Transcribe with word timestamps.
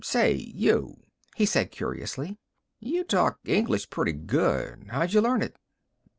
"Say, 0.03 0.33
you," 0.33 0.97
he 1.35 1.45
said 1.45 1.69
curiously, 1.69 2.39
"you 2.79 3.03
talk 3.03 3.37
English 3.45 3.91
pretty 3.91 4.13
good. 4.13 4.87
How'd 4.89 5.13
you 5.13 5.21
learn 5.21 5.43
it?" 5.43 5.55